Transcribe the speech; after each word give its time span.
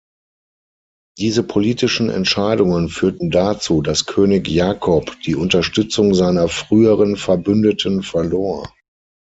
Diese 1.19 1.43
politischen 1.43 2.09
Entscheidungen 2.09 2.89
führten 2.89 3.29
dazu, 3.29 3.83
dass 3.83 4.07
König 4.07 4.47
Jakob 4.47 5.15
die 5.27 5.35
Unterstützung 5.35 6.15
seiner 6.15 6.47
früheren 6.47 7.17
Verbündeten 7.17 8.01
verlor. 8.01 8.67